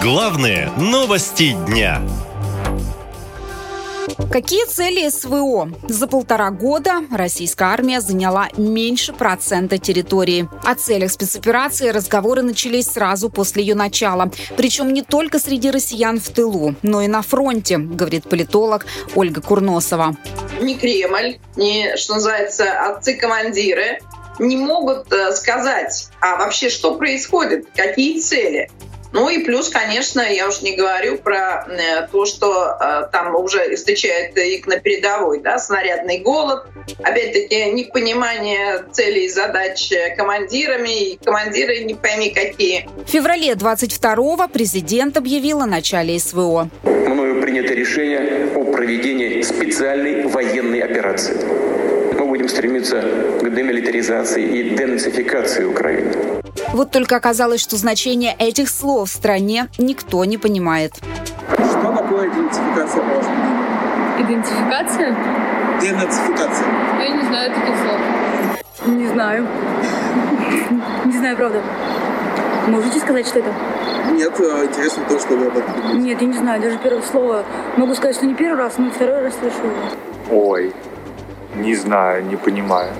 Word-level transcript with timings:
Главные 0.00 0.70
новости 0.76 1.56
дня. 1.66 2.00
Какие 4.30 4.64
цели 4.66 5.08
СВО? 5.08 5.72
За 5.88 6.06
полтора 6.06 6.50
года 6.50 7.00
российская 7.10 7.64
армия 7.64 8.00
заняла 8.00 8.48
меньше 8.56 9.12
процента 9.12 9.76
территории. 9.76 10.48
О 10.62 10.76
целях 10.76 11.10
спецоперации 11.10 11.88
разговоры 11.88 12.42
начались 12.42 12.86
сразу 12.86 13.28
после 13.28 13.64
ее 13.64 13.74
начала. 13.74 14.30
Причем 14.56 14.92
не 14.92 15.02
только 15.02 15.40
среди 15.40 15.68
россиян 15.68 16.20
в 16.20 16.28
тылу, 16.28 16.76
но 16.82 17.02
и 17.02 17.08
на 17.08 17.22
фронте, 17.22 17.78
говорит 17.78 18.28
политолог 18.28 18.86
Ольга 19.16 19.40
Курносова. 19.40 20.16
Ни 20.60 20.74
Кремль, 20.74 21.38
ни, 21.56 21.96
что 21.96 22.14
называется, 22.14 22.86
отцы-командиры 22.86 23.98
не 24.38 24.56
могут 24.56 25.12
э, 25.12 25.32
сказать, 25.32 26.08
а 26.20 26.36
вообще 26.36 26.70
что 26.70 26.94
происходит, 26.94 27.66
какие 27.74 28.20
цели. 28.20 28.70
Ну 29.12 29.28
и 29.28 29.44
плюс, 29.44 29.68
конечно, 29.68 30.20
я 30.20 30.48
уж 30.48 30.60
не 30.60 30.76
говорю 30.76 31.16
про 31.18 31.66
э, 31.68 32.06
то, 32.12 32.26
что 32.26 32.76
э, 32.78 33.08
там 33.10 33.34
уже 33.34 33.74
встречает 33.76 34.36
их 34.36 34.66
на 34.66 34.78
передовой, 34.78 35.40
да, 35.40 35.58
снарядный 35.58 36.18
голод, 36.18 36.66
опять-таки 37.02 37.70
непонимание 37.70 38.84
целей 38.92 39.26
и 39.26 39.28
задач 39.28 39.90
командирами, 40.16 41.12
и 41.12 41.16
командиры 41.16 41.84
не 41.84 41.94
пойми 41.94 42.30
какие. 42.30 42.88
В 43.06 43.10
феврале 43.10 43.52
22-го 43.52 44.48
президент 44.48 45.16
объявил 45.16 45.60
о 45.60 45.66
начале 45.66 46.18
СВО. 46.18 46.68
Мною 46.84 47.40
принято 47.40 47.72
решение 47.72 48.50
о 48.54 48.64
проведении 48.64 49.40
специальной 49.42 50.26
военной 50.26 50.80
операции. 50.80 51.87
Будем 52.48 52.56
стремиться 52.56 53.02
к 53.42 53.54
демилитаризации 53.54 54.42
и 54.42 54.70
денацификации 54.74 55.64
Украины. 55.64 56.12
Вот 56.72 56.90
только 56.90 57.16
оказалось, 57.16 57.60
что 57.60 57.76
значение 57.76 58.34
этих 58.38 58.70
слов 58.70 59.10
в 59.10 59.12
стране 59.12 59.68
никто 59.76 60.24
не 60.24 60.38
понимает. 60.38 60.94
Что 60.94 61.92
такое 61.92 62.28
идентификация, 62.28 63.02
мнению? 63.02 64.20
Идентификация? 64.20 65.16
Денацификация. 65.82 66.66
Я 66.98 67.08
не 67.08 67.22
знаю 67.26 67.52
таких 67.54 67.76
слов. 67.76 68.96
Не 68.96 69.06
знаю. 69.08 69.46
Не 71.04 71.18
знаю, 71.18 71.36
правда. 71.36 71.62
Можете 72.68 73.00
сказать, 73.00 73.26
что 73.26 73.40
это? 73.40 73.52
Нет, 74.12 74.32
а 74.40 74.64
интересно 74.64 75.04
то, 75.06 75.18
что 75.18 75.36
вы 75.36 75.46
об 75.46 75.56
этом 75.58 75.74
думаете. 75.74 75.98
Нет, 75.98 76.22
я 76.22 76.26
не 76.26 76.38
знаю, 76.38 76.62
даже 76.62 76.78
первое 76.78 77.02
слово. 77.02 77.44
Могу 77.76 77.94
сказать, 77.94 78.16
что 78.16 78.26
не 78.26 78.34
первый 78.34 78.58
раз, 78.58 78.78
но 78.78 78.90
второй 78.90 79.22
раз 79.22 79.34
слышу 79.38 79.58
его. 79.58 80.48
Ой, 80.50 80.72
не 81.54 81.74
знаю, 81.74 82.26
не 82.26 82.36
понимаю. 82.36 82.92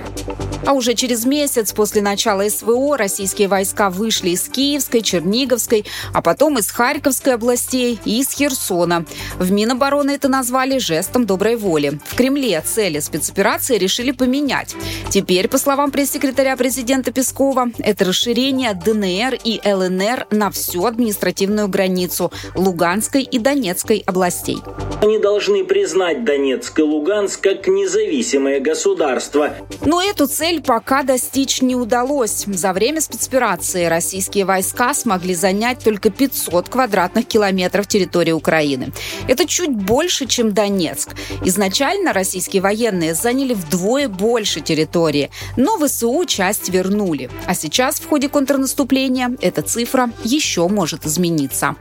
А 0.67 0.75
уже 0.75 0.95
через 0.95 1.25
месяц 1.25 1.73
после 1.73 2.03
начала 2.03 2.47
СВО 2.49 2.97
российские 2.97 3.49
войска 3.49 3.91
вышли 3.91 4.31
из 4.31 4.49
Киевской, 4.49 5.01
Черниговской, 5.01 5.87
а 6.13 6.21
потом 6.21 6.59
из 6.59 6.71
Харьковской 6.71 7.35
областей 7.35 7.99
и 8.05 8.21
из 8.21 8.33
Херсона. 8.33 9.07
В 9.39 9.51
Минобороны 9.51 10.11
это 10.11 10.29
назвали 10.29 10.79
жестом 10.79 11.25
доброй 11.25 11.57
воли. 11.57 11.99
В 12.07 12.17
Кремле 12.17 12.61
цели 12.61 12.99
спецоперации 12.99 13.79
решили 13.79 14.11
поменять. 14.11 14.75
Теперь, 15.09 15.49
по 15.49 15.59
словам 15.59 15.91
пресс-секретаря 15.91 16.57
президента 16.57 17.13
Пескова, 17.13 17.69
это 17.79 18.05
расширение 18.05 18.75
ДНР 18.75 19.39
и 19.43 19.61
ЛНР 19.65 20.27
на 20.31 20.51
всю 20.51 20.85
административную 20.85 21.69
границу 21.69 22.33
Луганской 22.55 23.23
и 23.23 23.39
Донецкой 23.39 24.03
областей. 24.07 24.59
Они 25.01 25.19
должны 25.19 25.65
признать 25.65 26.25
Донецк 26.25 26.79
и 26.79 26.83
Луганск 26.83 27.41
как 27.41 27.69
независимые 27.69 28.38
государства. 28.39 29.51
Но 29.85 30.03
эту 30.03 30.27
цель 30.27 30.63
пока 30.63 31.03
достичь 31.03 31.63
не 31.63 31.75
удалось. 31.75 32.45
За 32.47 32.73
время 32.73 33.01
спецоперации 33.01 33.87
российские 33.87 34.45
войска 34.45 34.95
смогли 34.95 35.35
занять 35.35 35.83
только 35.83 36.11
500 36.11 36.69
квадратных 36.69 37.27
километров 37.27 37.87
территории 37.87 38.33
Украины. 38.33 38.93
Это 39.27 39.47
чуть 39.47 39.71
больше, 39.71 40.27
чем 40.27 40.53
Донецк. 40.53 41.11
Изначально 41.45 42.13
российские 42.13 42.63
военные 42.63 43.15
заняли 43.15 43.55
вдвое 43.55 44.09
больше 44.09 44.61
территории, 44.61 45.31
но 45.57 45.79
ВСУ 45.79 46.25
часть 46.27 46.69
вернули. 46.69 47.31
А 47.47 47.55
сейчас 47.55 48.01
в 48.01 48.09
ходе 48.09 48.29
контрнаступления 48.29 49.37
эта 49.41 49.63
цифра 49.63 50.11
еще 50.25 50.69
может 50.69 51.07
измениться. 51.07 51.77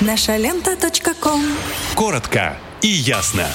Наша 0.00 0.36
лента. 0.36 0.76
Коротко 1.94 2.56
и 2.82 2.88
ясно. 2.88 3.46